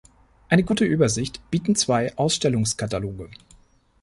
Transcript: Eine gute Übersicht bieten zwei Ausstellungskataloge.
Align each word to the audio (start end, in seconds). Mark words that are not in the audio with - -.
Eine 0.49 0.63
gute 0.63 0.83
Übersicht 0.83 1.47
bieten 1.51 1.75
zwei 1.75 2.17
Ausstellungskataloge. 2.17 3.29